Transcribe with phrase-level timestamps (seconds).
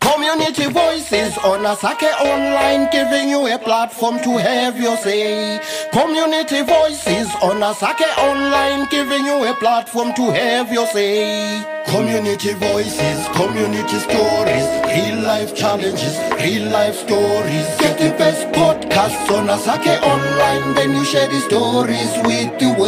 [0.00, 5.60] Community voices on Asake Online giving you a platform to have your say.
[5.92, 11.62] Community voices on Asake Online giving you a platform to have your say.
[11.86, 17.66] Community voices, community stories, real life challenges, real life stories.
[17.82, 22.81] Get the best podcasts on Asake Online, then you share the stories with the world.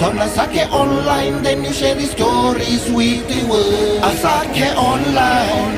[0.00, 4.00] Sonra Sake Online, then you share the stories with the world.
[4.00, 5.76] Asake Online.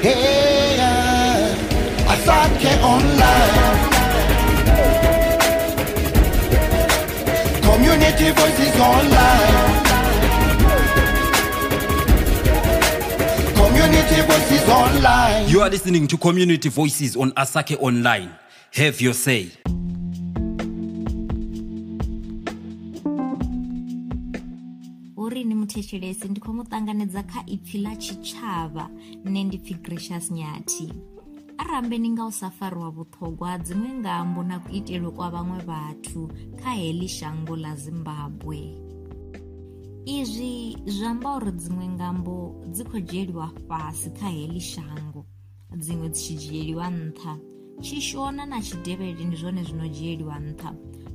[0.00, 2.08] Hey, yeah.
[2.08, 3.92] Asake Online.
[7.60, 9.68] Community Voices Online.
[13.54, 15.46] Community Voices Online.
[15.46, 18.30] You are listening to Community Voices on Asake Online.
[18.72, 19.50] Have your say.
[25.38, 28.84] lini muthetshelesi ndi khou muṱanganedza kha ipfi ḽa tshitshavha
[29.30, 30.86] nṋe ndi pfi gracious nyathi
[31.62, 36.20] arambe ni nga u sa fariwa vhuṱhogwa dziṅwe ngambo na kuitelwe kwa vhaṅwe vhathu
[36.60, 38.58] kha heḽi shango ḽa zimbabwe
[40.18, 40.54] izwi
[40.94, 42.34] zwi amba uri dziṅwe ngambo
[42.72, 45.20] dzi khou dzhieliwa fhasi kha heḽi shango
[45.80, 47.32] dziṅwe dzi tshi dzhieliwa nṱha
[47.82, 50.70] tshishona na tshidevheli ndi zwone zwino dzhieliwa nṱha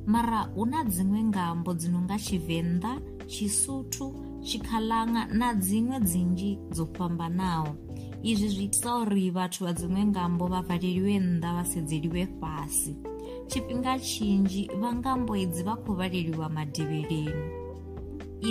[0.06, 2.92] mara hu na dziṅwe ngambo dzi no nga tshivenḓa
[3.32, 4.06] chisutu
[4.48, 7.70] chikalanga nadzimwe dzinji dzofambanawo
[8.30, 12.92] izvi zviitisa uri vatu va dzimwe ngambo vavhaleriwe nda vasedzeriwe fasi
[13.50, 17.44] chipinga chinji vangambo idzi vakuvaleriwa madheverenu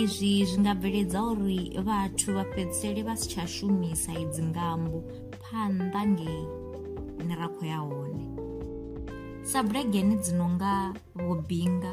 [0.00, 4.98] izvi zvingabveledza uri vatu vapedzisere vasichashumisa idzi ngambo
[5.42, 6.42] panda ngei
[7.26, 8.24] nerako yahone
[9.50, 10.70] sabregeni dzinonga
[11.26, 11.92] vobhinga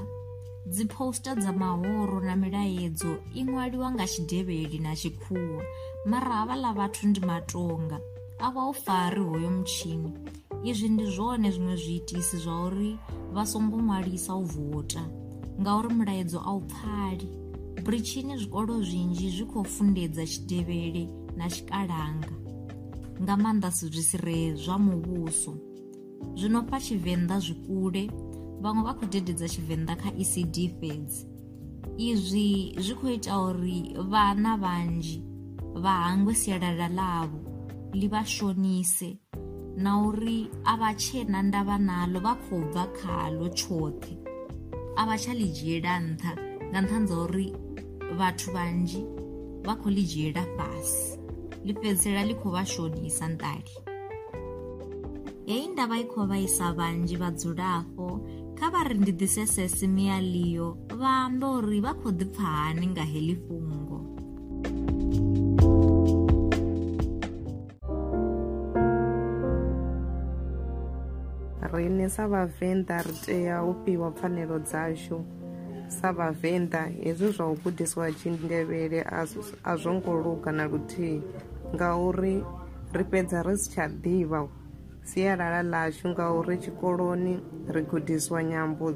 [0.72, 5.64] dziposta dza mahoro na milaedzo i ṅwaliwa nga tshidevheli na tshikhuwa
[6.08, 7.98] mara ha vhaḽa vhathu ndi matonga
[8.40, 10.10] a vha u fari hoyo mutshini
[10.70, 12.92] izwi ndi zwone zwiṅwe zwiitisi zwa uri
[13.34, 15.02] vha songo ṅwalisa u vota
[15.60, 17.28] ngauri mulaedzo a u pfhali
[17.86, 21.04] britshini zwikolo zwinzhi zwi khou fundedza tshidevhele
[21.38, 22.32] na tshikalanga
[23.22, 25.52] nga maanḓa sizwisiree zwa muvhuso
[26.40, 28.04] zwino fha tshivenḓa zwikule
[28.62, 31.22] vhaṅwe vha khou dededza tshivenḓa kha ecd fedzi
[32.08, 32.48] izwi
[32.86, 33.80] zwi khou ita uri
[34.12, 35.18] vhana vhanzhi
[35.84, 37.42] vha hangwe sialala ḽavho
[38.00, 39.10] ḽi vha shonise
[39.84, 40.38] na uri
[40.72, 44.14] a vha tshena ndavha naḽo vha khou bva khaḽo tshoṱhe
[45.00, 46.32] a vha tsha ḽi dzhiela nṱha
[46.70, 47.48] nga nṱhani dza uri
[48.18, 49.02] vhathu vhanzhi
[49.66, 51.10] vha khou ḽi dzhiela fhasi
[51.66, 53.76] ḽi fhedzisela ḽi khou vha shonisa nṱali
[55.50, 58.06] heyi ndavha i khou vhaisa vhanzhi vhadzulapo
[58.62, 60.68] kha vha ri ndi ḓisese simi ya ḽiyo
[61.00, 64.00] vha amba uri vha khou ḓi pfa hani nga heḽi fhungo
[71.74, 75.18] rine sa vhavenḓa ri tea u piwa pfanelo dzashu
[75.98, 79.00] sa vhavenḓa hezwi zwa u gudiswa tshindevhele
[79.66, 81.18] a zwo ngo luga na luthihi
[81.74, 82.36] ngauri
[82.94, 84.61] ri fhedza ri si tsha ḓivha
[85.04, 87.40] sialala lashu ngauri tshikoloni
[87.74, 88.94] ri gudiswa nyambo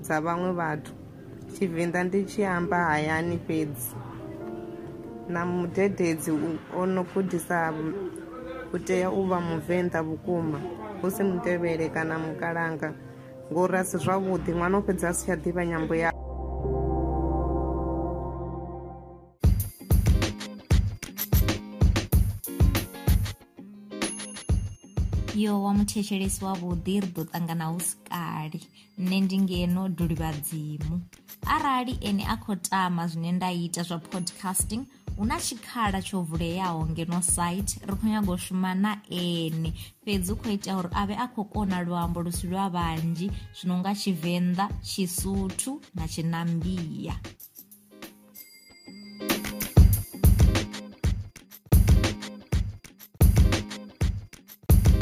[0.00, 0.92] dza vhaṅwe vhathu
[1.54, 3.90] tshivenda ndi tshi amba hayani fhedzi
[5.32, 6.30] na mudededzi
[6.80, 7.72] ono gudisa
[8.74, 10.58] u tea u vha muvenda vhukuma
[11.02, 12.88] hu si mutevhele kana mukalanga
[13.50, 16.23] ngori a si zwavhuḓi ṅwana u fhedza a si tsha ḓivha nyambo yao
[25.34, 28.60] yo wa muthetshelesi wavhuḓi ri ḓo ṱangana hu sikali
[29.04, 30.94] nṋe ndi ngeno dulivhadzimu
[31.54, 34.82] arali ene a khou tama zwine nda ita zwa podcasting
[35.16, 39.68] hu na tshikhala tsho vuleyaho ngeno site ri khou nyaga u shuma na ene
[40.04, 43.26] fhedzi u khou ita uri a vhe a khou kona luambo lu si lwa vhanzhi
[43.58, 47.18] zwino nga tshivenḓa tshisuthu na tshinambiya